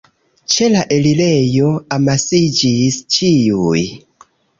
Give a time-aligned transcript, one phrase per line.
[0.51, 1.67] Ĉe la elirejo
[1.97, 3.85] amasiĝis ĉiuj.